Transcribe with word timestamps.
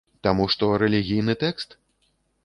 Таму, 0.27 0.45
што 0.53 0.69
рэлігійны 0.83 1.35
тэкст? 1.43 1.77